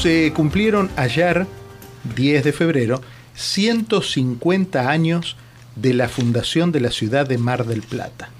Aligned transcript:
se 0.00 0.32
cumplieron 0.32 0.90
ayer, 0.96 1.46
10 2.16 2.44
de 2.44 2.52
febrero, 2.52 3.00
150 3.34 4.90
años 4.90 5.36
de 5.76 5.94
la 5.94 6.08
fundación 6.08 6.72
de 6.72 6.80
la 6.80 6.90
ciudad 6.90 7.26
de 7.26 7.38
Mar 7.38 7.64
del 7.64 7.82
Plata. 7.82 8.30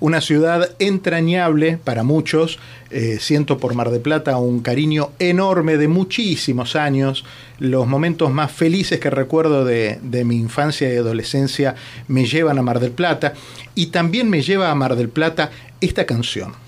Una 0.00 0.20
ciudad 0.20 0.70
entrañable 0.78 1.76
para 1.76 2.04
muchos, 2.04 2.58
eh, 2.90 3.18
siento 3.20 3.58
por 3.58 3.74
Mar 3.74 3.90
del 3.90 4.00
Plata 4.00 4.36
un 4.38 4.60
cariño 4.60 5.10
enorme 5.18 5.76
de 5.76 5.88
muchísimos 5.88 6.76
años. 6.76 7.24
Los 7.58 7.86
momentos 7.86 8.30
más 8.30 8.52
felices 8.52 9.00
que 9.00 9.10
recuerdo 9.10 9.64
de, 9.64 9.98
de 10.02 10.24
mi 10.24 10.36
infancia 10.36 10.92
y 10.92 10.96
adolescencia 10.96 11.74
me 12.06 12.26
llevan 12.26 12.58
a 12.58 12.62
Mar 12.62 12.80
del 12.80 12.92
Plata 12.92 13.34
y 13.74 13.86
también 13.86 14.30
me 14.30 14.42
lleva 14.42 14.70
a 14.70 14.74
Mar 14.74 14.94
del 14.94 15.08
Plata 15.08 15.50
esta 15.80 16.06
canción. 16.06 16.67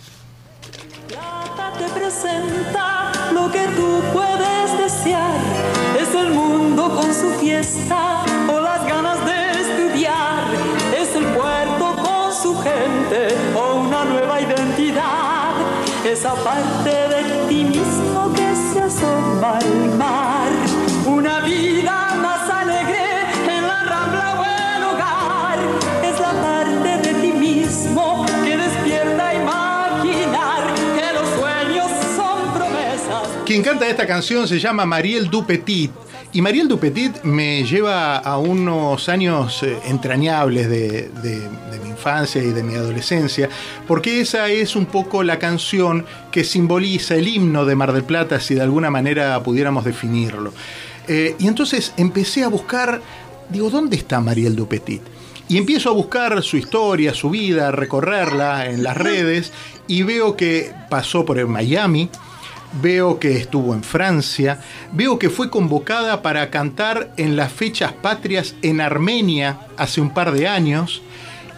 Fiesta 7.62 8.24
o 8.48 8.60
las 8.60 8.86
ganas 8.86 9.18
de 9.26 9.60
estudiar. 9.60 10.44
Es 10.96 11.14
el 11.14 11.26
puerto 11.26 11.94
con 12.02 12.32
su 12.32 12.58
gente 12.60 13.36
o 13.54 13.80
una 13.80 14.04
nueva 14.04 14.40
identidad. 14.40 15.52
Esa 16.04 16.34
parte 16.36 16.90
de 16.90 17.22
ti 17.48 17.64
mismo 17.64 18.32
que 18.32 18.54
se 18.56 18.80
asoma 18.80 19.58
al 19.58 19.98
mar. 19.98 20.48
Una 21.06 21.40
vida 21.40 22.14
más 22.22 22.48
alegre 22.48 23.04
en 23.56 23.66
la 23.66 23.84
rambla 23.84 24.40
o 24.40 24.44
el 24.44 24.84
hogar. 24.84 25.58
Es 26.02 26.18
la 26.18 26.32
parte 26.46 27.08
de 27.08 27.14
ti 27.20 27.32
mismo 27.32 28.24
que 28.44 28.56
despierta 28.56 29.34
imaginar 29.34 30.62
que 30.96 31.12
los 31.12 31.28
sueños 31.38 31.90
son 32.16 32.54
promesas. 32.54 33.28
Quien 33.44 33.62
canta 33.62 33.86
esta 33.86 34.06
canción 34.06 34.48
se 34.48 34.58
llama 34.58 34.86
Mariel 34.86 35.28
Dupetit. 35.28 35.90
Y 36.32 36.42
Mariel 36.42 36.68
Dupetit 36.68 37.24
me 37.24 37.64
lleva 37.64 38.16
a 38.18 38.38
unos 38.38 39.08
años 39.08 39.64
eh, 39.64 39.76
entrañables 39.86 40.68
de, 40.70 41.08
de- 41.22 41.40
de 41.40 41.80
mi 41.82 41.90
infancia 41.90 42.40
y 42.42 42.50
de 42.52 42.62
mi 42.62 42.74
adolescencia, 42.76 43.48
porque 43.88 44.20
esa 44.20 44.48
es 44.48 44.76
un 44.76 44.86
poco 44.86 45.24
la 45.24 45.40
canción 45.40 46.06
que 46.30 46.44
simboliza 46.44 47.16
el 47.16 47.26
himno 47.26 47.64
de 47.64 47.74
Mar 47.74 47.92
del 47.92 48.04
Plata, 48.04 48.38
si 48.38 48.54
de 48.54 48.62
alguna 48.62 48.90
manera 48.90 49.42
pudiéramos 49.42 49.84
definirlo. 49.84 50.52
Eh, 51.08 51.34
y 51.40 51.48
entonces 51.48 51.92
empecé 51.96 52.44
a 52.44 52.48
buscar, 52.48 53.00
digo, 53.48 53.68
¿dónde 53.68 53.96
está 53.96 54.20
Mariel 54.20 54.54
Dupetit? 54.54 55.02
Y 55.48 55.58
empiezo 55.58 55.90
a 55.90 55.94
buscar 55.94 56.40
su 56.44 56.56
historia, 56.56 57.12
su 57.12 57.28
vida, 57.30 57.68
a 57.68 57.72
recorrerla 57.72 58.66
en 58.66 58.84
las 58.84 58.96
redes 58.96 59.52
y 59.88 60.04
veo 60.04 60.36
que 60.36 60.72
pasó 60.88 61.24
por 61.24 61.44
Miami, 61.48 62.08
veo 62.72 63.18
que 63.18 63.36
estuvo 63.36 63.74
en 63.74 63.82
Francia, 63.82 64.60
veo 64.92 65.18
que 65.18 65.30
fue 65.30 65.50
convocada 65.50 66.22
para 66.22 66.50
cantar 66.50 67.12
en 67.16 67.36
las 67.36 67.52
fechas 67.52 67.92
patrias 67.92 68.54
en 68.62 68.80
Armenia 68.80 69.60
hace 69.76 70.00
un 70.00 70.12
par 70.14 70.32
de 70.32 70.48
años. 70.48 71.02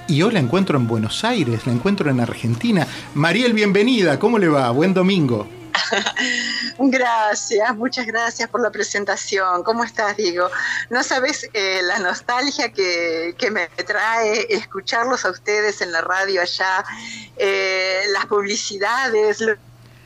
Y 0.08 0.22
hoy 0.22 0.33
la 0.33 0.40
encuentro 0.40 0.78
en 0.78 0.88
Buenos 0.88 1.24
Aires, 1.24 1.66
la 1.66 1.72
encuentro 1.72 2.10
en 2.10 2.20
Argentina. 2.20 2.86
Mariel, 3.14 3.52
bienvenida, 3.52 4.18
¿cómo 4.18 4.38
le 4.38 4.48
va? 4.48 4.70
Buen 4.70 4.94
domingo. 4.94 5.48
Gracias, 6.78 7.77
muchas 7.77 8.06
gracias 8.06 8.48
por 8.48 8.60
la 8.60 8.70
presentación. 8.70 9.62
¿Cómo 9.62 9.84
estás, 9.84 10.16
Diego? 10.16 10.50
No 10.90 11.02
sabes 11.02 11.48
eh, 11.52 11.80
la 11.83 11.98
nostalgia 11.98 12.72
que, 12.72 13.34
que 13.38 13.50
me 13.50 13.68
trae 13.68 14.46
escucharlos 14.50 15.24
a 15.24 15.30
ustedes 15.30 15.80
en 15.80 15.92
la 15.92 16.00
radio 16.00 16.40
allá, 16.40 16.84
eh, 17.36 18.02
las 18.12 18.27
publicidades, 18.27 19.42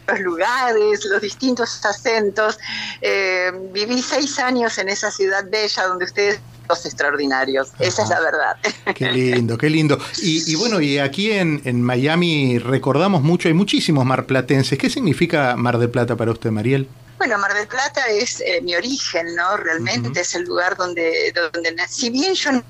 los 0.07 0.21
lugares, 0.21 1.05
los 1.05 1.21
distintos 1.21 1.85
acentos. 1.85 2.59
Eh, 3.01 3.51
viví 3.73 4.03
seis 4.03 4.39
años 4.39 4.79
en 4.79 4.89
esa 4.89 5.11
ciudad 5.11 5.45
bella 5.49 5.87
donde 5.87 6.05
ustedes 6.05 6.37
son 6.37 6.45
los 6.69 6.87
extraordinarios. 6.87 7.69
Esa 7.79 8.03
es 8.03 8.09
la 8.09 8.21
verdad. 8.21 8.57
Qué 8.95 9.13
lindo, 9.13 9.57
qué 9.57 9.71
lindo. 9.71 9.99
Y, 10.21 10.51
y 10.51 10.55
bueno, 10.57 10.81
y 10.81 10.99
aquí 10.99 11.31
en, 11.33 11.63
en 11.65 11.83
Miami 11.83 12.59
recordamos 12.59 13.23
mucho, 13.23 13.49
hay 13.49 13.55
muchísimos 13.55 14.05
marplatenses. 14.05 14.79
¿Qué 14.79 14.91
significa 14.91 15.57
Mar 15.57 15.79
del 15.79 15.91
Plata 15.91 16.17
para 16.17 16.33
usted, 16.33 16.51
Mariel? 16.51 16.89
Bueno, 17.19 17.39
Mar 17.39 17.55
del 17.55 17.67
Plata 17.67 18.09
es 18.09 18.41
eh, 18.41 18.61
mi 18.63 18.75
origen, 18.75 19.35
¿no? 19.35 19.57
Realmente 19.57 20.21
es 20.21 20.35
el 20.35 20.43
lugar 20.43 20.77
donde, 20.77 21.33
donde 21.53 21.73
nací. 21.73 22.01
Si 22.03 22.11
bien 22.11 22.35
yo 22.35 22.53
nací 22.53 22.65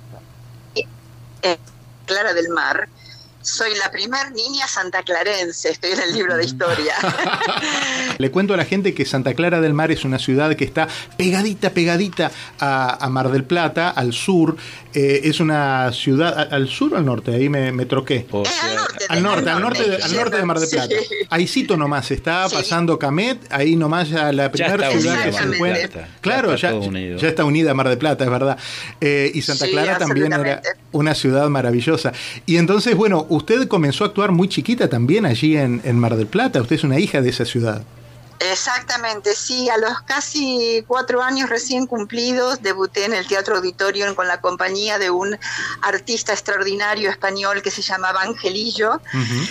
en 1.43 1.59
Clara 2.07 2.33
del 2.33 2.49
Mar, 2.51 2.89
soy 3.47 3.75
la 3.77 3.91
primer 3.91 4.33
niña 4.33 4.67
santaclarense, 4.67 5.71
estoy 5.71 5.93
en 5.93 6.01
el 6.01 6.13
libro 6.13 6.37
de 6.37 6.45
historia. 6.45 6.95
Le 8.19 8.31
cuento 8.31 8.55
a 8.55 8.57
la 8.57 8.65
gente 8.65 8.95
que 8.95 9.05
Santa 9.05 9.35
Clara 9.35 9.61
del 9.61 9.73
Mar 9.73 9.91
es 9.91 10.05
una 10.05 10.19
ciudad 10.19 10.55
que 10.57 10.65
está 10.65 10.89
pegadita, 11.17 11.71
pegadita 11.71 12.31
a, 12.59 13.05
a 13.05 13.09
Mar 13.11 13.31
del 13.31 13.45
Plata, 13.45 13.91
al 13.91 14.13
sur. 14.13 14.57
Eh, 14.95 15.23
es 15.25 15.41
una 15.41 15.93
ciudad, 15.93 16.53
al 16.53 16.69
sur 16.69 16.95
o 16.95 16.97
al 16.97 17.05
norte, 17.05 17.35
ahí 17.35 17.49
me, 17.49 17.71
me 17.73 17.85
troqué. 17.87 18.27
O 18.31 18.45
sea, 18.45 18.71
al 18.71 18.75
norte, 18.77 19.05
Al 19.09 19.23
norte, 19.23 19.51
al 19.51 19.61
norte, 19.61 19.91
de, 19.91 20.03
al 20.03 20.15
norte 20.17 20.37
de 20.39 20.45
Mar 20.45 20.59
del 20.59 20.69
Plata. 20.71 20.95
Sí. 20.99 21.15
Ahícito 21.31 21.77
nomás, 21.77 22.11
está 22.11 22.49
Sí. 22.49 22.57
pasando 22.57 22.99
Camet, 22.99 23.39
ahí 23.51 23.77
nomás 23.77 24.09
ya 24.09 24.33
la 24.33 24.51
primera 24.51 24.91
ciudad 24.91 25.23
que 25.25 25.33
se 25.33 25.43
encuentra. 25.45 26.03
Ya 26.09 26.21
Claro, 26.21 26.55
está 26.55 26.71
ya, 26.71 26.75
unido. 26.77 27.19
ya 27.19 27.29
está 27.29 27.45
unida 27.45 27.75
Mar 27.75 27.89
del 27.89 27.99
Plata, 27.99 28.25
es 28.25 28.31
verdad. 28.31 28.59
Eh, 29.01 29.31
y 29.35 29.43
Santa 29.43 29.67
Sí, 29.67 29.73
Clara 29.73 29.99
también 29.99 30.33
era 30.33 30.63
una 30.93 31.15
ciudad 31.15 31.49
maravillosa. 31.49 32.13
Y 32.47 32.57
entonces, 32.57 32.95
bueno, 32.97 33.27
usted 33.37 33.69
comenzó 33.69 34.05
a 34.05 34.09
actuar 34.09 34.33
muy 34.33 34.49
chiquita 34.49 34.89
también 34.89 35.27
allí 35.27 35.57
en, 35.57 35.81
en 35.85 35.99
Mar 35.99 36.17
del 36.17 36.27
Plata. 36.27 36.61
Usted 36.61 36.77
es 36.77 36.85
una 36.85 36.99
hija 36.99 37.21
de 37.21 37.31
esa 37.31 37.45
ciudad. 37.45 37.83
Exactamente, 38.39 39.35
sí, 39.35 39.71
a 39.71 39.79
los 39.79 40.01
casi 40.03 40.85
cuatro 40.87 41.23
años 41.23 41.49
recién 41.49 41.87
cumplidos 41.87 42.61
debuté 42.63 43.05
en 43.05 43.15
el 43.15 43.27
Teatro 43.27 43.57
Auditorium 43.57 44.15
con 44.15 44.29
la 44.29 44.41
compañía 44.41 44.99
de 44.99 45.11
un 45.11 45.39
artista 45.83 46.33
extraordinario 46.33 47.09
español 47.09 47.63
que 47.63 47.71
se 47.71 47.83
llamaba 47.83 48.23
Angelillo. 48.23 49.01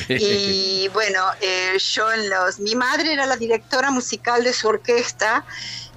Y 0.07 0.87
bueno, 0.93 1.19
eh, 1.41 1.77
yo 1.79 2.11
en 2.11 2.29
los. 2.29 2.59
Mi 2.59 2.75
madre 2.75 3.13
era 3.13 3.25
la 3.25 3.37
directora 3.37 3.89
musical 3.89 4.43
de 4.43 4.53
su 4.53 4.67
orquesta 4.67 5.45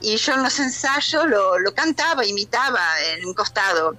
y 0.01 0.17
yo 0.17 0.35
en 0.35 0.43
los 0.43 0.59
ensayos 0.59 1.27
lo, 1.27 1.59
lo 1.59 1.75
cantaba, 1.75 2.25
imitaba 2.25 2.81
en 3.13 3.27
un 3.27 3.35
costado. 3.35 3.97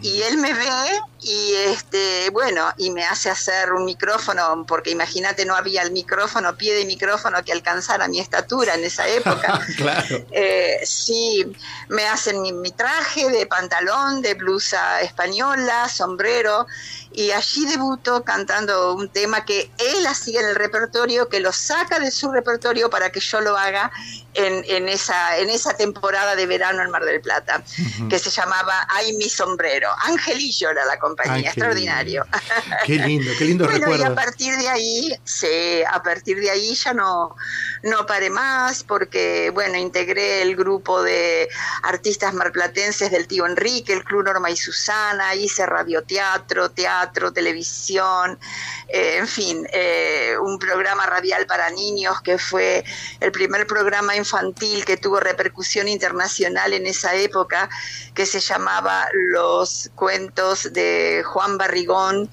Y 0.00 0.22
él 0.22 0.38
me 0.38 0.52
ve 0.52 1.00
y 1.22 1.54
este, 1.54 2.30
bueno, 2.30 2.72
y 2.76 2.90
me 2.90 3.04
hace 3.04 3.30
hacer 3.30 3.72
un 3.72 3.84
micrófono, 3.84 4.64
porque 4.66 4.90
imagínate, 4.90 5.44
no 5.44 5.54
había 5.54 5.82
el 5.82 5.92
micrófono, 5.92 6.56
pie 6.56 6.74
de 6.74 6.84
micrófono 6.84 7.44
que 7.44 7.52
alcanzara 7.52 8.08
mi 8.08 8.18
estatura 8.18 8.74
en 8.74 8.84
esa 8.84 9.06
época. 9.06 9.60
claro. 9.76 10.24
Eh, 10.32 10.80
sí, 10.84 11.44
me 11.88 12.06
hacen 12.06 12.42
mi, 12.42 12.52
mi 12.52 12.72
traje 12.72 13.30
de 13.30 13.46
pantalón, 13.46 14.20
de 14.20 14.34
blusa 14.34 15.00
española, 15.00 15.88
sombrero, 15.88 16.66
y 17.14 17.30
allí 17.30 17.66
debuto 17.66 18.24
cantando 18.24 18.94
un 18.94 19.08
tema 19.08 19.44
que 19.44 19.70
él 19.78 20.06
hacía 20.06 20.40
en 20.40 20.48
el 20.48 20.54
repertorio, 20.54 21.28
que 21.28 21.40
lo 21.40 21.52
saca 21.52 21.98
de 21.98 22.10
su 22.10 22.32
repertorio 22.32 22.90
para 22.90 23.12
que 23.12 23.20
yo 23.20 23.40
lo 23.40 23.56
haga 23.56 23.92
en, 24.34 24.64
en 24.66 24.88
esa, 24.88 25.36
en 25.38 25.50
esa 25.50 25.76
temporada 25.76 26.34
de 26.34 26.46
verano 26.46 26.82
en 26.82 26.90
Mar 26.90 27.04
del 27.04 27.20
Plata, 27.20 27.62
que 28.08 28.18
se 28.18 28.30
llamaba 28.30 28.86
Ay 28.88 29.14
mi 29.16 29.28
sombrero. 29.28 29.90
Angelillo 30.04 30.70
era 30.70 30.84
la 30.84 30.98
compañía, 30.98 31.11
Angelillo. 31.18 31.48
extraordinario. 31.48 32.26
Qué 32.86 32.94
lindo, 32.96 33.30
qué 33.38 33.44
lindo 33.44 33.64
Bueno, 33.64 33.78
y 33.78 33.82
a 33.82 34.08
recuerdo. 34.08 34.14
partir 34.14 34.56
de 34.56 34.68
ahí, 34.68 35.14
sí, 35.24 35.82
a 35.90 36.02
partir 36.02 36.40
de 36.40 36.50
ahí 36.50 36.74
ya 36.74 36.92
no, 36.92 37.34
no 37.82 38.06
paré 38.06 38.30
más 38.30 38.82
porque, 38.84 39.50
bueno, 39.50 39.76
integré 39.76 40.42
el 40.42 40.56
grupo 40.56 41.02
de 41.02 41.48
artistas 41.82 42.34
marplatenses 42.34 43.10
del 43.10 43.26
tío 43.26 43.46
Enrique, 43.46 43.92
el 43.92 44.04
Club 44.04 44.24
Norma 44.24 44.50
y 44.50 44.56
Susana, 44.56 45.34
hice 45.34 45.66
radioteatro, 45.66 46.70
teatro, 46.70 47.32
televisión, 47.32 48.38
eh, 48.88 49.16
en 49.18 49.26
fin, 49.28 49.66
eh, 49.72 50.34
un 50.40 50.58
programa 50.58 51.06
radial 51.06 51.46
para 51.46 51.70
niños 51.70 52.20
que 52.22 52.38
fue 52.38 52.84
el 53.20 53.32
primer 53.32 53.66
programa 53.66 54.16
infantil 54.16 54.84
que 54.84 54.96
tuvo 54.96 55.20
repercusión 55.20 55.88
internacional 55.88 56.72
en 56.72 56.86
esa 56.86 57.14
época, 57.14 57.68
que 58.14 58.26
se 58.26 58.40
llamaba 58.40 59.06
Los 59.12 59.90
cuentos 59.94 60.72
de 60.72 61.01
Juan 61.24 61.58
Barrigón 61.58 62.30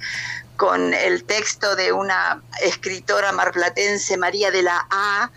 con 0.55 0.93
el 0.93 1.23
texto 1.23 1.75
de 1.75 1.93
una 1.93 2.43
escritora 2.61 3.31
marplatense, 3.31 4.17
María 4.17 4.51
de 4.51 4.61
la 4.61 4.85
A, 4.89 5.31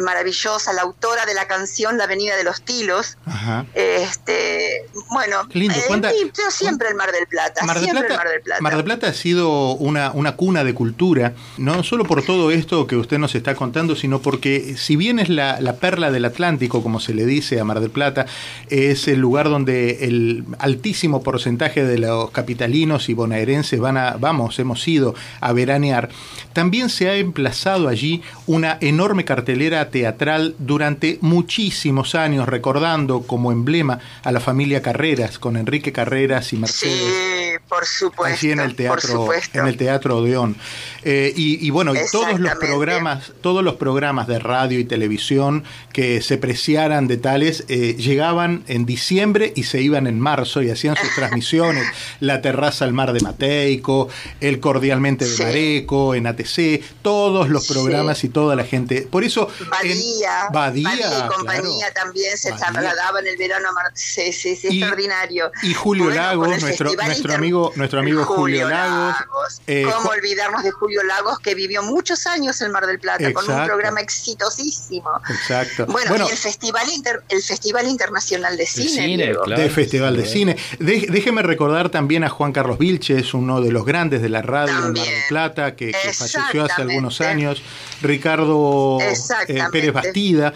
maravillosa, 0.00 0.72
la 0.72 0.82
autora 0.82 1.26
de 1.26 1.34
la 1.34 1.46
canción 1.46 1.98
La 1.98 2.04
Avenida 2.04 2.36
de 2.36 2.44
los 2.44 2.62
Tilos. 2.62 3.16
Ajá. 3.26 3.66
Este, 3.74 4.84
bueno, 5.10 5.48
Qué 5.48 5.58
lindo, 5.58 5.74
eh, 5.76 5.82
cuánta- 5.86 6.14
y 6.14 6.24
yo 6.24 6.50
siempre 6.50 6.88
el 6.88 6.94
Mar 6.94 7.10
del 7.12 7.26
Plata, 7.26 7.64
Mar 7.64 7.80
del 7.80 7.90
Plata, 7.90 8.06
el 8.06 8.16
Mar 8.16 8.28
del 8.28 8.40
Plata. 8.42 8.60
Mar 8.62 8.74
del 8.76 8.84
Plata 8.84 9.06
ha 9.08 9.12
sido 9.14 9.72
una, 9.74 10.10
una 10.12 10.36
cuna 10.36 10.64
de 10.64 10.74
cultura, 10.74 11.34
no 11.58 11.82
solo 11.82 12.04
por 12.04 12.22
todo 12.24 12.50
esto 12.50 12.86
que 12.86 12.96
usted 12.96 13.18
nos 13.18 13.34
está 13.34 13.54
contando, 13.54 13.96
sino 13.96 14.20
porque 14.20 14.76
si 14.76 14.96
bien 14.96 15.18
es 15.18 15.28
la, 15.28 15.60
la 15.60 15.76
perla 15.76 16.10
del 16.10 16.24
Atlántico, 16.24 16.82
como 16.82 17.00
se 17.00 17.14
le 17.14 17.24
dice 17.26 17.60
a 17.60 17.64
Mar 17.64 17.80
del 17.80 17.90
Plata, 17.90 18.26
es 18.68 19.08
el 19.08 19.18
lugar 19.20 19.48
donde 19.48 20.04
el 20.06 20.44
altísimo 20.58 21.22
porcentaje 21.22 21.84
de 21.84 21.98
los 21.98 22.30
capitalinos 22.30 23.08
y 23.08 23.14
bonaerenses 23.14 23.80
van 23.80 23.96
a, 23.96 24.16
vamos, 24.18 24.58
hemos 24.58 24.86
ido 24.86 25.14
a 25.40 25.52
veranear, 25.52 26.08
también 26.52 26.88
se 26.90 27.08
ha 27.08 27.14
emplazado 27.16 27.88
allí 27.88 28.22
una 28.46 28.78
enorme 28.80 29.24
cartelera 29.24 29.85
teatral 29.90 30.54
durante 30.58 31.18
muchísimos 31.20 32.14
años, 32.14 32.48
recordando 32.48 33.22
como 33.22 33.52
emblema 33.52 33.98
a 34.22 34.32
la 34.32 34.40
familia 34.40 34.82
Carreras, 34.82 35.38
con 35.38 35.56
Enrique 35.56 35.92
Carreras 35.92 36.52
y 36.52 36.56
Mercedes. 36.56 36.96
Sí, 36.96 37.45
por 37.60 37.86
supuesto. 37.86 38.36
Allí 38.36 38.52
en 38.52 38.60
el 38.60 38.74
teatro, 38.74 39.28
en 39.52 39.66
el 39.66 39.76
teatro 39.76 40.18
Odeón. 40.18 40.56
Eh, 41.02 41.32
y, 41.36 41.70
bueno, 41.70 41.94
y 41.94 41.98
todos 42.10 42.40
los 42.40 42.54
programas, 42.56 43.32
todos 43.40 43.62
los 43.62 43.76
programas 43.76 44.26
de 44.26 44.38
radio 44.38 44.78
y 44.80 44.84
televisión 44.84 45.64
que 45.92 46.20
se 46.20 46.36
preciaran 46.36 47.06
de 47.06 47.16
tales 47.16 47.64
eh, 47.68 47.94
llegaban 47.94 48.64
en 48.66 48.86
diciembre 48.86 49.52
y 49.54 49.64
se 49.64 49.80
iban 49.80 50.06
en 50.06 50.18
marzo 50.18 50.62
y 50.62 50.70
hacían 50.70 50.96
sus 50.96 51.08
transmisiones. 51.14 51.86
La 52.20 52.42
terraza 52.42 52.84
al 52.84 52.92
mar 52.92 53.12
de 53.12 53.20
Mateico, 53.20 54.08
el 54.40 54.58
cordialmente 54.58 55.24
de 55.24 55.44
Mareco, 55.44 56.14
en 56.14 56.26
ATC, 56.26 56.82
todos 57.02 57.48
los 57.48 57.66
programas 57.68 58.24
y 58.24 58.28
toda 58.28 58.56
la 58.56 58.64
gente. 58.64 59.06
Por 59.08 59.22
eso. 59.22 59.48
Badía. 59.70 60.48
Badía, 60.52 60.90
y 60.90 61.28
compañía 61.28 61.92
también 61.94 62.36
se 62.36 62.52
trasladaba 62.52 63.20
en 63.20 63.28
el 63.28 63.36
verano. 63.36 63.68
Sí, 63.94 64.32
sí, 64.32 64.56
sí, 64.56 64.68
extraordinario. 64.68 65.50
Y 65.62 65.74
Julio 65.74 66.10
Lagos, 66.10 66.60
nuestro, 66.60 66.92
nuestro 66.94 67.34
amigo, 67.34 67.45
nuestro 67.76 68.00
amigo 68.00 68.24
Julio, 68.24 68.68
Lagos. 68.68 69.16
Eh, 69.66 69.84
¿Cómo 69.84 70.10
olvidarnos 70.10 70.62
de 70.62 70.70
Julio 70.70 71.02
Lagos, 71.02 71.38
que 71.38 71.54
vivió 71.54 71.82
muchos 71.82 72.26
años 72.26 72.60
en 72.60 72.72
Mar 72.72 72.86
del 72.86 72.98
Plata 72.98 73.32
con 73.32 73.48
un 73.50 73.64
programa 73.64 74.00
exitosísimo? 74.00 75.10
Exacto. 75.28 75.86
Bueno, 75.86 76.26
y 76.26 76.30
el 76.30 76.36
Festival, 76.36 76.86
el 77.28 77.42
Festival 77.42 77.86
Internacional 77.86 78.56
de 78.56 78.66
Cine. 78.66 79.34
de 79.56 79.70
Festival 79.70 80.16
de 80.16 80.26
Cine. 80.26 80.56
déjeme 80.78 81.42
recordar 81.42 81.90
también 81.90 82.24
a 82.24 82.28
Juan 82.28 82.52
Carlos 82.52 82.78
Vilches, 82.78 83.34
uno 83.34 83.60
de 83.60 83.70
los 83.70 83.84
grandes 83.84 84.22
de 84.22 84.28
la 84.28 84.42
radio 84.42 84.74
de 84.74 84.92
Mar 84.92 85.06
del 85.06 85.22
Plata, 85.28 85.76
que, 85.76 85.92
que 85.92 86.12
falleció 86.12 86.64
hace 86.64 86.82
algunos 86.82 87.20
años. 87.20 87.62
Ricardo 88.02 88.98
eh, 89.00 89.64
Pérez 89.70 89.92
Bastida. 89.92 90.52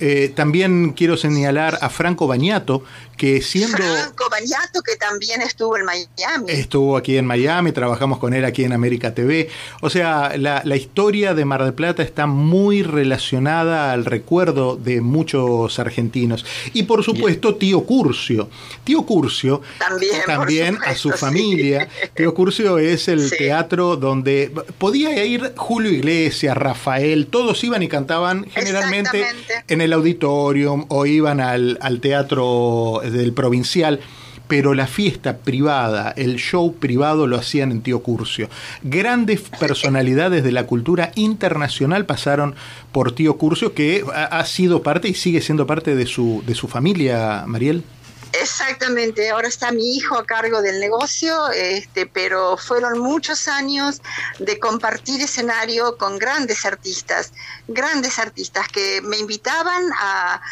Eh, 0.00 0.32
también 0.34 0.92
quiero 0.92 1.16
señalar 1.16 1.78
a 1.80 1.88
Franco 1.88 2.26
Bañato, 2.26 2.82
que 3.16 3.42
siendo... 3.42 3.76
Franco 3.76 4.28
Bañato, 4.30 4.80
que 4.82 4.96
también 4.96 5.42
estuvo 5.42 5.76
en 5.76 5.84
Miami. 5.84 6.46
Estuvo 6.48 6.96
aquí 6.96 7.16
en 7.16 7.26
Miami, 7.26 7.72
trabajamos 7.72 8.18
con 8.18 8.32
él 8.32 8.44
aquí 8.44 8.64
en 8.64 8.72
América 8.72 9.12
TV. 9.12 9.50
O 9.80 9.90
sea, 9.90 10.36
la, 10.36 10.62
historia 10.76 11.34
de 11.34 11.44
Mar 11.44 11.64
del 11.64 11.74
Plata 11.74 12.02
está 12.02 12.26
muy 12.26 12.82
relacionada 12.82 13.92
al 13.92 14.04
recuerdo 14.04 14.76
de 14.76 15.00
muchos 15.00 15.78
argentinos. 15.78 16.46
Y 16.72 16.84
por 16.84 17.02
supuesto, 17.02 17.56
tío 17.56 17.84
Curcio. 17.84 18.48
Tío 18.84 19.02
Curcio, 19.02 19.60
también, 19.78 20.12
también 20.24 20.78
a 20.86 20.94
su 20.94 21.10
familia. 21.10 21.88
Tío 22.14 22.32
Curcio 22.32 22.78
es 22.78 23.08
el 23.08 23.28
teatro 23.30 23.96
donde 23.96 24.52
podía 24.78 25.24
ir 25.24 25.52
Julio 25.56 25.90
Iglesias, 25.90 26.56
Rafael, 26.56 27.26
todos 27.26 27.62
iban 27.64 27.82
y 27.82 27.88
cantaban 27.88 28.46
generalmente 28.50 29.26
en 29.66 29.80
el 29.80 29.87
auditorium 29.92 30.86
o 30.88 31.06
iban 31.06 31.40
al, 31.40 31.78
al 31.80 32.00
teatro 32.00 33.00
del 33.04 33.32
provincial, 33.32 34.00
pero 34.48 34.74
la 34.74 34.86
fiesta 34.86 35.36
privada, 35.38 36.12
el 36.16 36.36
show 36.36 36.74
privado 36.74 37.26
lo 37.26 37.36
hacían 37.36 37.70
en 37.70 37.82
Tío 37.82 38.02
Curcio. 38.02 38.48
Grandes 38.82 39.42
personalidades 39.60 40.42
de 40.42 40.52
la 40.52 40.66
cultura 40.66 41.12
internacional 41.14 42.06
pasaron 42.06 42.54
por 42.90 43.12
Tío 43.12 43.36
Curcio, 43.36 43.74
que 43.74 44.04
ha, 44.12 44.44
sido 44.46 44.82
parte 44.82 45.08
y 45.08 45.14
sigue 45.14 45.42
siendo 45.42 45.66
parte 45.66 45.94
de 45.94 46.06
su, 46.06 46.42
de 46.46 46.54
su 46.54 46.66
familia, 46.66 47.44
Mariel. 47.46 47.84
Exactamente, 48.32 49.30
ahora 49.30 49.48
está 49.48 49.72
mi 49.72 49.96
hijo 49.96 50.18
a 50.18 50.26
cargo 50.26 50.60
del 50.60 50.80
negocio, 50.80 51.50
este, 51.50 52.06
pero 52.06 52.58
fueron 52.58 52.98
muchos 52.98 53.48
años 53.48 54.02
de 54.38 54.58
compartir 54.58 55.22
escenario 55.22 55.96
con 55.96 56.18
grandes 56.18 56.66
artistas, 56.66 57.32
grandes 57.68 58.18
artistas 58.18 58.68
que 58.68 59.00
me 59.02 59.16
invitaban 59.16 59.82
a, 59.98 60.42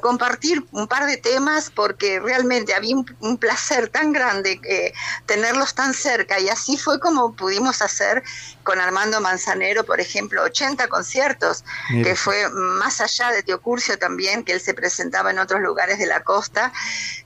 compartir 0.00 0.64
un 0.72 0.86
par 0.88 1.06
de 1.06 1.16
temas 1.16 1.70
porque 1.70 2.20
realmente 2.20 2.74
había 2.74 2.96
un, 2.96 3.38
placer 3.38 3.88
tan 3.88 4.12
grande 4.12 4.60
que 4.60 4.92
tenerlos 5.26 5.74
tan 5.74 5.94
cerca 5.94 6.38
y 6.40 6.48
así 6.48 6.76
fue 6.76 7.00
como 7.00 7.34
pudimos 7.34 7.82
hacer 7.82 8.22
con 8.62 8.80
Armando 8.80 9.20
Manzanero, 9.20 9.84
por 9.84 10.00
ejemplo, 10.00 10.42
80 10.42 10.88
conciertos, 10.88 11.64
que 11.88 12.16
fue 12.16 12.48
más 12.50 13.00
allá 13.00 13.30
de 13.30 13.42
Teocurcio 13.42 13.98
también, 13.98 14.42
que 14.42 14.52
él 14.52 14.60
se 14.60 14.74
presentaba 14.74 15.30
en 15.30 15.38
otros 15.38 15.60
lugares 15.60 15.98
de 15.98 16.06
la 16.06 16.22
costa. 16.24 16.72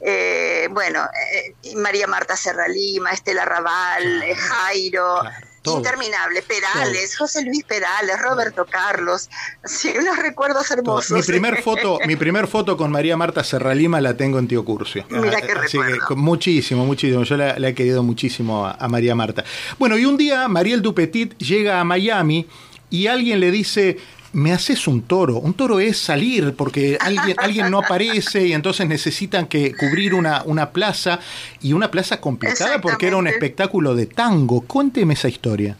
Eh, 0.00 0.68
bueno, 0.70 1.02
eh, 1.04 1.74
María 1.76 2.06
Marta 2.06 2.36
Serralima, 2.36 3.10
Estela 3.12 3.44
Raval, 3.44 4.22
eh, 4.22 4.34
Jairo. 4.34 5.20
Interminable, 5.62 6.40
Perales, 6.40 7.18
José 7.18 7.44
Luis 7.44 7.64
Perales, 7.64 8.18
Roberto 8.18 8.64
Carlos, 8.64 9.28
sí, 9.62 9.92
unos 9.98 10.16
recuerdos 10.16 10.70
hermosos. 10.70 11.10
Mi 11.10 11.22
primer 11.22 11.62
foto, 11.62 11.98
mi 12.06 12.16
primer 12.16 12.46
foto 12.46 12.78
con 12.78 12.90
María 12.90 13.14
Marta 13.18 13.44
Serralima 13.44 14.00
la 14.00 14.16
tengo 14.16 14.38
en 14.38 14.48
Tío 14.48 14.64
Curcio. 14.64 15.04
Mira 15.10 15.36
ah, 15.36 15.46
qué 15.46 15.52
Así 15.52 15.78
que 16.08 16.14
muchísimo, 16.14 16.86
muchísimo. 16.86 17.24
Yo 17.24 17.36
la, 17.36 17.56
he 17.56 17.74
querido 17.74 18.02
muchísimo 18.02 18.66
a, 18.66 18.88
María 18.88 19.14
Marta. 19.14 19.44
Bueno, 19.78 19.98
y 19.98 20.06
un 20.06 20.16
día 20.16 20.48
Mariel 20.48 20.80
Dupetit 20.80 21.36
llega 21.36 21.78
a 21.78 21.84
Miami 21.84 22.48
y 22.88 23.06
alguien 23.06 23.38
le 23.38 23.50
dice, 23.50 23.98
me 24.32 24.52
haces 24.52 24.86
un 24.86 25.02
toro. 25.02 25.36
Un 25.36 25.54
toro 25.54 25.80
es 25.80 25.98
salir 25.98 26.54
porque 26.56 26.98
alguien, 27.00 27.36
alguien 27.38 27.70
no 27.70 27.78
aparece 27.78 28.46
y 28.46 28.52
entonces 28.52 28.86
necesitan 28.86 29.46
que 29.46 29.74
cubrir 29.74 30.14
una, 30.14 30.42
una 30.44 30.70
plaza 30.70 31.20
y 31.60 31.72
una 31.72 31.90
plaza 31.90 32.20
complicada 32.20 32.80
porque 32.80 33.06
era 33.06 33.16
un 33.16 33.26
espectáculo 33.26 33.94
de 33.94 34.06
tango. 34.06 34.62
Cuénteme 34.62 35.14
esa 35.14 35.28
historia. 35.28 35.76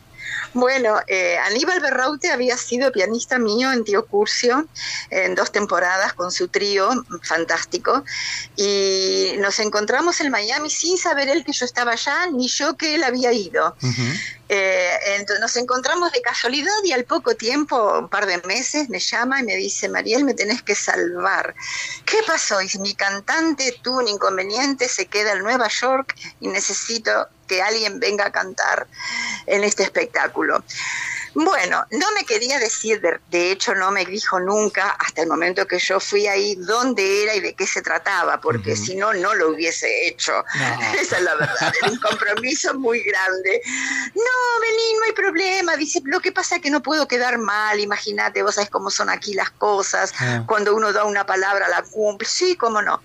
Bueno, 0.53 0.97
eh, 1.07 1.39
Aníbal 1.39 1.81
Berraute 1.81 2.31
había 2.31 2.57
sido 2.57 2.91
pianista 2.91 3.39
mío 3.39 3.73
en 3.73 3.85
Tío 3.85 4.07
Curcio 4.07 4.67
en 5.11 5.35
dos 5.35 5.53
temporadas 5.53 6.13
con 6.15 6.33
su 6.33 6.49
trío 6.49 6.91
fantástico 7.23 8.05
y 8.57 9.35
nos 9.39 9.61
encontramos 9.61 10.21
en 10.21 10.31
Miami 10.31 10.69
sin 10.69 10.99
saber 10.99 11.29
él 11.29 11.45
que 11.45 11.53
yo 11.53 11.65
estaba 11.65 11.93
allá 11.93 12.27
ni 12.33 12.49
yo 12.49 12.77
que 12.77 12.97
él 12.97 13.05
había 13.05 13.33
ido. 13.33 13.77
Eh, 14.53 14.99
entonces 15.15 15.41
nos 15.41 15.57
encontramos 15.57 16.11
de 16.11 16.21
casualidad 16.23 16.73
y 16.83 16.91
al 16.91 17.05
poco 17.05 17.37
tiempo, 17.37 18.01
un 18.01 18.09
par 18.09 18.27
de 18.27 18.39
meses, 18.39 18.89
me 18.89 18.99
llama 18.99 19.39
y 19.39 19.45
me 19.45 19.55
dice, 19.55 19.89
Mariel, 19.89 20.25
me 20.25 20.35
tenés 20.35 20.61
que 20.61 20.75
salvar. 20.75 21.55
¿Qué 22.05 22.17
pasó? 22.27 22.61
Y 22.61 22.69
mi 22.81 22.95
cantante 22.95 23.79
tuvo 23.81 23.99
un 23.99 24.09
inconveniente, 24.09 24.89
se 24.89 25.07
queda 25.07 25.35
en 25.35 25.45
Nueva 25.45 25.69
York 25.69 26.17
y 26.41 26.49
necesito 26.49 27.29
que 27.47 27.63
alguien 27.63 28.01
venga 28.01 28.27
a 28.27 28.33
cantar 28.33 28.89
en 29.47 29.63
este 29.63 29.85
espectáculo. 29.85 30.65
Bueno, 31.35 31.85
no 31.93 32.07
me 32.13 32.25
quería 32.25 32.59
decir, 32.59 33.01
de, 33.29 33.53
hecho 33.53 33.75
no 33.75 33.91
me 33.91 34.05
dijo 34.05 34.41
nunca 34.41 34.91
hasta 34.91 35.23
el 35.23 35.29
momento 35.29 35.67
que 35.67 35.79
yo 35.79 36.01
fui 36.01 36.27
ahí 36.27 36.57
dónde 36.57 37.23
era 37.23 37.35
y 37.37 37.41
de 37.41 37.55
qué 37.55 37.67
se 37.67 37.83
trataba, 37.83 38.41
porque 38.41 38.75
si 38.75 38.97
no, 38.97 39.13
no 39.13 39.35
lo 39.35 39.51
hubiese 39.51 40.09
hecho. 40.09 40.33
Esa 41.01 41.19
es 41.19 41.23
la 41.23 41.35
verdad, 41.37 41.73
era 41.81 41.93
un 41.93 41.99
compromiso 41.99 42.75
muy 42.75 43.03
grande. 43.03 43.63
No, 44.15 44.61
vení, 44.61 44.95
no 44.99 45.05
hay 45.05 45.13
problema. 45.13 45.77
Dice, 45.77 46.01
lo 46.05 46.21
que 46.21 46.33
pasa 46.33 46.57
es 46.57 46.63
que 46.63 46.71
no 46.71 46.83
puedo 46.83 47.07
quedar 47.07 47.39
mal, 47.39 47.79
imagínate, 47.79 48.43
vos 48.43 48.57
sabés 48.57 48.71
cómo 48.71 48.91
son 48.91 49.09
aquí 49.09 49.35
las 49.35 49.51
cosas, 49.51 50.13
ah. 50.19 50.45
cuando 50.47 50.75
uno 50.75 50.93
da 50.93 51.05
una 51.05 51.27
palabra 51.27 51.69
la 51.69 51.83
cumple, 51.83 52.27
sí, 52.27 52.57
cómo 52.57 52.83
no. 52.83 53.03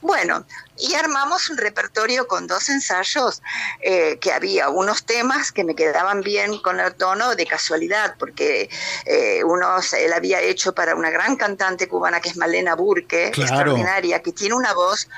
Bueno, 0.00 0.46
y 0.78 0.94
armamos 0.94 1.50
un 1.50 1.56
repertorio 1.56 2.26
con 2.26 2.46
dos 2.46 2.68
ensayos 2.68 3.42
eh, 3.80 4.18
que 4.20 4.32
había 4.32 4.68
unos 4.68 5.04
temas 5.04 5.52
que 5.52 5.64
me 5.64 5.74
quedaban 5.74 6.20
bien 6.22 6.58
con 6.58 6.80
el 6.80 6.94
tono 6.94 7.34
de 7.34 7.46
casualidad, 7.46 8.16
porque 8.18 8.68
eh, 9.04 9.44
unos 9.44 9.92
él 9.92 10.12
había 10.12 10.40
hecho 10.40 10.74
para 10.74 10.94
una 10.94 11.10
gran 11.10 11.36
cantante 11.36 11.88
cubana 11.88 12.20
que 12.20 12.28
es 12.28 12.36
Malena 12.36 12.74
Burke, 12.74 13.28
extraordinaria, 13.28 14.20
que 14.22 14.32
tiene 14.32 14.54
una 14.54 14.74
voz 14.74 15.08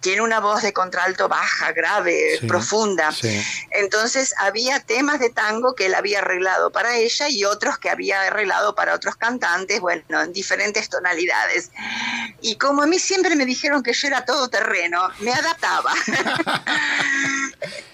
tiene 0.00 0.22
una 0.22 0.38
voz 0.38 0.62
de 0.62 0.72
contralto 0.72 1.28
baja, 1.28 1.72
grave, 1.72 2.38
profunda. 2.46 3.10
Entonces 3.70 4.32
había 4.38 4.80
temas 4.80 5.18
de 5.18 5.30
tango 5.30 5.74
que 5.74 5.86
él 5.86 5.94
había 5.94 6.20
arreglado 6.20 6.70
para 6.70 6.96
ella 6.96 7.28
y 7.28 7.44
otros 7.44 7.78
que 7.78 7.90
había 7.90 8.22
arreglado 8.22 8.74
para 8.74 8.94
otros 8.94 9.16
cantantes, 9.16 9.80
bueno, 9.80 10.22
en 10.22 10.32
diferentes 10.32 10.88
tonalidades. 10.88 11.72
Y 12.40 12.56
como 12.56 12.82
a 12.82 12.86
mí 12.86 12.98
siempre 12.98 13.34
me 13.34 13.44
dijeron 13.44 13.82
que 13.82 13.92
yo 13.92 14.06
era 14.06 14.24
todo 14.24 14.48
terreno, 14.48 15.07
me 15.20 15.32
adaptaba. 15.32 15.92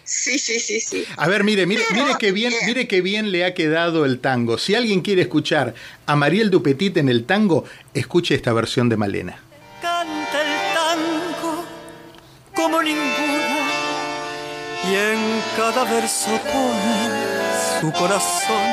Sí, 0.07 0.39
sí, 0.39 0.61
sí, 0.61 0.81
sí. 0.81 1.07
A 1.17 1.29
ver, 1.29 1.45
mire, 1.45 1.65
mire, 1.65 1.83
mire 1.93 2.17
qué 2.19 2.31
bien, 2.31 2.53
mire 2.67 2.87
qué 2.87 3.01
bien 3.01 3.33
le 3.33 3.47
ha 3.47 3.55
quedado 3.55 4.05
el 4.05 4.21
tango. 4.21 4.59
Si 4.59 4.75
alguien 4.75 5.01
quiere 5.01 5.23
escuchar 5.23 5.75
a 6.05 6.15
Mariel 6.15 6.51
Dupetit 6.51 6.99
en 6.99 7.09
el 7.09 7.25
tango, 7.25 7.65
escuche 7.95 8.35
esta 8.35 8.53
versión 8.53 8.91
de 8.91 8.99
Malena 8.99 9.41
como 12.55 12.83
ninguna 12.83 13.69
y 14.89 14.95
en 14.95 15.43
cada 15.57 15.85
verso 15.85 16.31
pone 16.53 17.81
su 17.81 17.93
corazón 17.93 18.67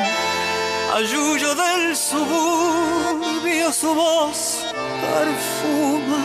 ayuyo 0.94 1.54
del 1.54 1.96
suburbio 1.96 3.72
su 3.72 3.94
voz 3.94 4.64
perfuma 5.02 6.22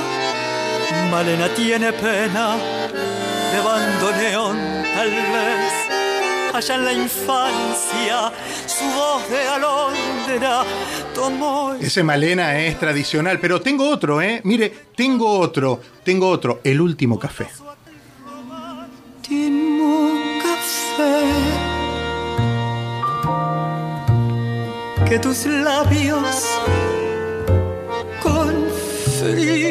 Malena 1.11 1.49
tiene 1.55 1.93
pena 1.93 2.55
de 3.51 3.59
bandoneón 3.61 4.57
tal 4.95 5.09
vez 5.09 5.87
allá 6.53 6.75
en 6.75 6.85
la 6.85 6.93
infancia, 6.93 8.31
su 8.65 8.85
voz 8.85 9.29
de 9.29 9.47
alondra 9.47 10.63
tomó... 11.13 11.73
Ese 11.79 12.03
Malena 12.03 12.59
es 12.59 12.79
tradicional, 12.79 13.39
pero 13.39 13.61
tengo 13.61 13.87
otro, 13.89 14.21
¿eh? 14.21 14.41
Mire, 14.43 14.73
tengo 14.95 15.39
otro, 15.39 15.79
tengo 16.03 16.27
otro, 16.29 16.61
el 16.63 16.81
último 16.81 17.19
café. 17.19 17.47
Último 19.17 20.11
café 20.41 21.23
que 25.07 25.19
tus 25.19 25.45
labios 25.45 26.45
con 28.21 28.65
frío 29.19 29.66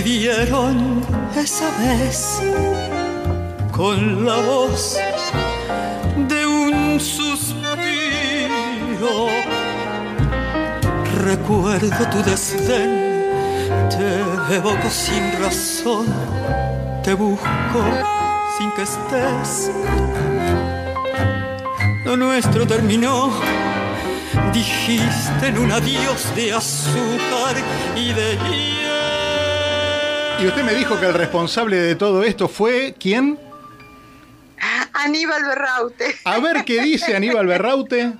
pidieron 0.00 1.04
esa 1.36 1.68
vez 1.78 2.40
con 3.70 4.24
la 4.24 4.36
voz 4.36 4.96
de 6.16 6.46
un 6.46 6.98
suspiro. 6.98 7.66
Recuerdo 11.22 12.08
tu 12.10 12.22
desdén, 12.22 13.26
te 13.90 14.54
evoco 14.56 14.88
sin 14.88 15.32
razón, 15.38 16.06
te 17.04 17.12
busco 17.12 17.82
sin 18.56 18.70
que 18.72 18.82
estés. 18.82 19.70
Lo 22.06 22.16
nuestro 22.16 22.66
terminó, 22.66 23.30
dijiste 24.54 25.48
en 25.48 25.58
un 25.58 25.70
adiós 25.70 26.34
de 26.34 26.54
azúcar 26.54 27.56
y 27.94 28.12
de 28.12 28.38
hielo. 28.48 28.91
Y 30.42 30.46
usted 30.48 30.64
me 30.64 30.74
dijo 30.74 30.98
que 30.98 31.06
el 31.06 31.14
responsable 31.14 31.76
de 31.76 31.94
todo 31.94 32.24
esto 32.24 32.48
fue 32.48 32.96
quién? 32.98 33.38
Aníbal 34.92 35.44
Berraute. 35.44 36.16
A 36.24 36.40
ver 36.40 36.64
qué 36.64 36.82
dice 36.82 37.14
Aníbal 37.14 37.46
Berraute. 37.46 38.14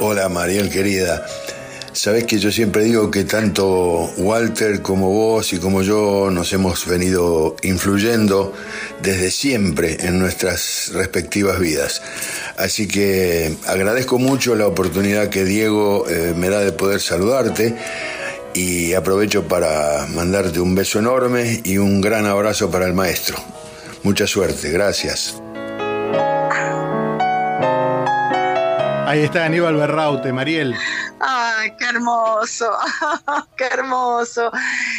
Hola 0.00 0.28
Mariel 0.28 0.68
querida. 0.68 1.24
Sabes 1.94 2.24
que 2.24 2.38
yo 2.38 2.52
siempre 2.52 2.84
digo 2.84 3.10
que 3.10 3.24
tanto 3.24 4.10
Walter 4.18 4.82
como 4.82 5.10
vos 5.10 5.52
y 5.54 5.58
como 5.58 5.80
yo 5.80 6.30
nos 6.30 6.52
hemos 6.52 6.86
venido 6.86 7.56
influyendo 7.62 8.54
desde 9.02 9.30
siempre 9.30 9.96
en 10.06 10.18
nuestras 10.18 10.90
respectivas 10.92 11.58
vidas. 11.58 12.02
Así 12.58 12.88
que 12.88 13.56
agradezco 13.68 14.18
mucho 14.18 14.56
la 14.56 14.66
oportunidad 14.66 15.28
que 15.28 15.44
Diego 15.44 16.08
eh, 16.08 16.34
me 16.36 16.50
da 16.50 16.58
de 16.58 16.72
poder 16.72 17.00
saludarte 17.00 17.76
y 18.52 18.94
aprovecho 18.94 19.46
para 19.46 20.06
mandarte 20.08 20.58
un 20.58 20.74
beso 20.74 20.98
enorme 20.98 21.60
y 21.62 21.78
un 21.78 22.00
gran 22.00 22.26
abrazo 22.26 22.68
para 22.68 22.86
el 22.86 22.94
maestro. 22.94 23.36
Mucha 24.02 24.26
suerte, 24.26 24.70
gracias. 24.70 25.40
Ahí 29.06 29.22
está 29.22 29.44
Aníbal 29.44 29.76
Berraute, 29.76 30.32
Mariel. 30.32 30.74
Ay, 31.20 31.72
qué 31.78 31.86
hermoso, 31.86 32.70
qué 33.56 33.66
hermoso. 33.66 34.50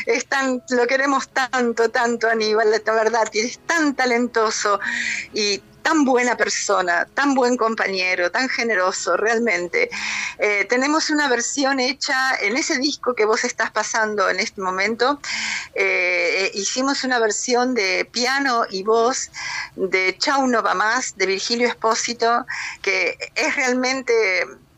Es 0.06 0.26
tan, 0.28 0.64
lo 0.70 0.88
queremos 0.88 1.28
tanto, 1.30 1.90
tanto, 1.90 2.30
Aníbal, 2.30 2.72
de 2.72 2.92
verdad, 2.92 3.28
es 3.34 3.60
tan 3.68 3.96
talentoso 3.96 4.80
y 5.34 5.62
tan 5.90 6.06
buena 6.06 6.38
persona, 6.38 7.08
tan 7.16 7.34
buen 7.34 7.58
compañero, 7.58 8.30
tan 8.30 8.48
generoso, 8.48 9.18
realmente. 9.18 9.90
Eh, 10.38 10.66
tenemos 10.70 11.10
una 11.10 11.28
versión 11.28 11.80
hecha 11.80 12.36
en 12.42 12.58
ese 12.58 12.78
disco 12.78 13.16
que 13.16 13.26
vos 13.26 13.44
estás 13.44 13.72
pasando 13.72 14.30
en 14.30 14.40
este 14.40 14.62
momento. 14.62 15.20
Eh, 15.74 16.52
hicimos 16.54 17.04
una 17.04 17.18
versión 17.18 17.74
de 17.74 18.06
piano 18.06 18.66
y 18.70 18.84
voz 18.84 19.32
de 19.76 20.16
Chau 20.20 20.46
no 20.46 20.62
va 20.62 20.76
más, 20.76 21.18
de 21.18 21.26
Virgilio 21.26 21.68
Espósito, 21.68 22.46
que 22.84 23.18
es 23.34 23.56
realmente 23.56 24.14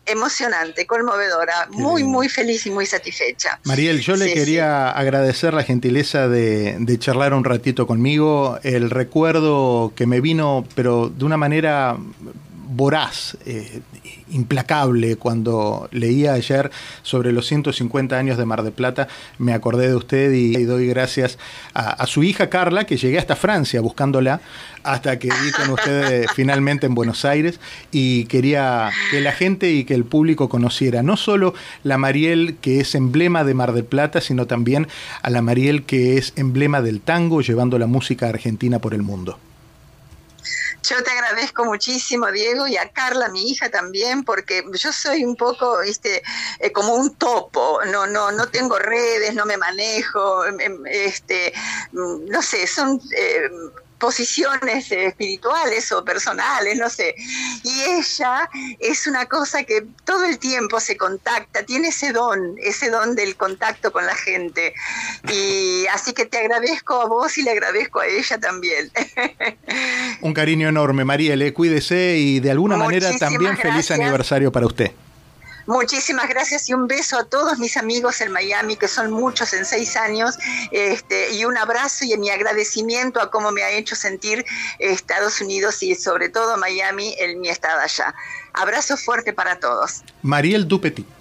emocionante, 0.05 0.85
conmovedora, 0.85 1.67
muy, 1.71 2.03
muy 2.03 2.27
feliz 2.27 2.65
y 2.65 2.71
muy 2.71 2.85
satisfecha. 2.85 3.59
Mariel, 3.65 4.01
yo 4.01 4.15
le 4.15 4.33
quería 4.33 4.89
agradecer 4.89 5.53
la 5.53 5.63
gentileza 5.63 6.27
de, 6.27 6.75
de, 6.79 6.99
charlar 6.99 7.33
un 7.33 7.43
ratito 7.43 7.87
conmigo, 7.87 8.59
el 8.63 8.89
recuerdo 8.89 9.93
que 9.95 10.07
me 10.07 10.19
vino, 10.19 10.65
pero 10.75 11.09
de 11.09 11.25
una 11.25 11.37
manera 11.37 11.97
voraz, 12.71 13.37
eh, 13.45 13.81
implacable. 14.31 15.15
Cuando 15.17 15.89
leía 15.91 16.33
ayer 16.33 16.71
sobre 17.03 17.31
los 17.31 17.45
150 17.47 18.17
años 18.17 18.37
de 18.37 18.45
Mar 18.45 18.63
de 18.63 18.71
Plata, 18.71 19.07
me 19.37 19.53
acordé 19.53 19.87
de 19.89 19.95
usted 19.95 20.31
y, 20.31 20.63
doy 20.63 20.87
gracias 20.87 21.37
a, 21.73 22.05
su 22.07 22.23
hija 22.23 22.49
Carla, 22.49 22.85
que 22.85 22.97
llegué 22.97 23.17
hasta 23.17 23.35
Francia 23.35 23.81
buscándola, 23.81 24.41
hasta 24.83 25.19
que 25.19 25.27
vi 25.27 25.51
con 25.51 25.69
ustedes 25.71 26.27
finalmente 26.35 26.85
en 26.85 26.95
Buenos 26.95 27.25
Aires 27.25 27.59
y 27.91 28.25
quería 28.25 28.89
que 29.11 29.21
la 29.21 29.31
gente 29.31 29.71
y 29.71 29.83
que 29.83 29.93
el 29.93 30.05
público 30.05 30.49
conociera 30.49 31.03
no 31.03 31.17
solo 31.17 31.53
la 31.83 31.97
Mariel 31.97 32.57
que 32.61 32.79
es 32.79 32.95
emblema 32.95 33.43
de 33.43 33.53
Mar 33.53 33.73
del 33.73 33.85
Plata, 33.85 34.21
sino 34.21 34.47
también 34.47 34.87
a 35.21 35.29
la 35.29 35.41
Mariel 35.41 35.83
que 35.83 36.17
es 36.17 36.33
emblema 36.35 36.81
del 36.81 37.01
tango 37.01 37.41
llevando 37.41 37.77
la 37.77 37.87
música 37.87 38.29
argentina 38.29 38.79
por 38.79 38.93
el 38.93 39.01
mundo. 39.01 39.37
Yo 40.83 41.03
te 41.03 41.11
agradezco 41.11 41.63
muchísimo, 41.65 42.31
Diego, 42.31 42.67
y 42.67 42.75
a 42.75 42.89
Carla, 42.89 43.29
mi 43.29 43.51
hija 43.51 43.69
también, 43.69 44.23
porque 44.23 44.63
yo 44.73 44.91
soy 44.91 45.23
un 45.23 45.35
poco, 45.35 45.79
viste, 45.81 46.23
eh, 46.59 46.71
como 46.71 46.95
un 46.95 47.15
topo, 47.15 47.79
no, 47.85 48.07
no, 48.07 48.31
no 48.31 48.47
tengo 48.49 48.79
redes, 48.79 49.35
no 49.35 49.45
me 49.45 49.57
manejo, 49.57 50.45
em, 50.45 50.59
em, 50.59 50.85
este, 50.87 51.53
mm, 51.91 52.25
no 52.29 52.41
sé, 52.41 52.65
son 52.65 52.99
eh, 53.15 53.49
posiciones 54.01 54.91
espirituales 54.91 55.91
o 55.91 56.03
personales, 56.03 56.77
no 56.77 56.89
sé. 56.89 57.13
Y 57.63 57.81
ella 57.83 58.49
es 58.79 59.05
una 59.05 59.27
cosa 59.27 59.63
que 59.63 59.85
todo 60.03 60.25
el 60.25 60.39
tiempo 60.39 60.79
se 60.79 60.97
contacta, 60.97 61.63
tiene 61.63 61.89
ese 61.89 62.11
don, 62.11 62.55
ese 62.57 62.89
don 62.89 63.15
del 63.15 63.35
contacto 63.35 63.91
con 63.91 64.05
la 64.07 64.15
gente. 64.15 64.73
Y 65.31 65.85
así 65.93 66.13
que 66.13 66.25
te 66.25 66.39
agradezco 66.39 66.99
a 66.99 67.05
vos 67.05 67.37
y 67.37 67.43
le 67.43 67.51
agradezco 67.51 67.99
a 67.99 68.07
ella 68.07 68.39
también. 68.39 68.91
Un 70.21 70.33
cariño 70.33 70.67
enorme, 70.67 71.05
Marielle, 71.05 71.53
cuídese 71.53 72.17
y 72.17 72.39
de 72.39 72.49
alguna 72.49 72.77
manera 72.77 73.15
también 73.19 73.55
feliz 73.55 73.91
aniversario 73.91 74.51
para 74.51 74.65
usted. 74.65 74.91
Muchísimas 75.67 76.27
gracias 76.27 76.69
y 76.69 76.73
un 76.73 76.87
beso 76.87 77.17
a 77.17 77.25
todos 77.25 77.59
mis 77.59 77.77
amigos 77.77 78.21
en 78.21 78.31
Miami, 78.31 78.75
que 78.75 78.87
son 78.87 79.11
muchos 79.11 79.53
en 79.53 79.65
seis 79.65 79.95
años, 79.95 80.37
este, 80.71 81.33
y 81.33 81.45
un 81.45 81.57
abrazo 81.57 82.05
y 82.05 82.17
mi 82.17 82.29
agradecimiento 82.29 83.21
a 83.21 83.29
cómo 83.29 83.51
me 83.51 83.63
ha 83.63 83.71
hecho 83.71 83.95
sentir 83.95 84.45
Estados 84.79 85.41
Unidos 85.41 85.81
y 85.83 85.95
sobre 85.95 86.29
todo 86.29 86.57
Miami 86.57 87.15
en 87.19 87.39
mi 87.39 87.49
estado 87.49 87.79
allá. 87.79 88.13
Abrazo 88.53 88.97
fuerte 88.97 89.33
para 89.33 89.59
todos. 89.59 90.03
Mariel 90.21 90.67
Dupetit. 90.67 91.20